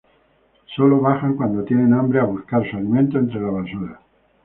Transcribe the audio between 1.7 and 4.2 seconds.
hambre a buscar su alimento entre la basura.